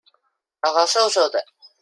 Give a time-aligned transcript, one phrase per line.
[0.59, 1.45] 高高瘦瘦的